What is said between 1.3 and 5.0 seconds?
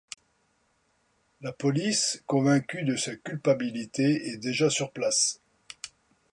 La police, convaincue de sa culpabilité, est déjà sur